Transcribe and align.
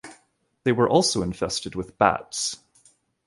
They 0.63 0.71
are 0.71 0.89
also 0.89 1.21
infested 1.21 1.75
with 1.75 1.95
bats. 1.99 2.57